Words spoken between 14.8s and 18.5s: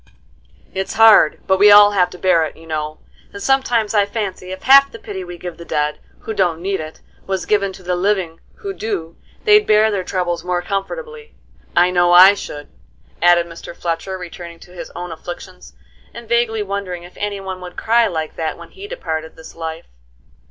own afflictions, and vaguely wondering if any one would cry like